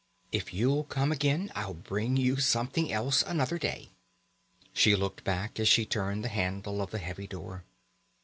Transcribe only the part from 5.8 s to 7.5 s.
turned the handle of the heavy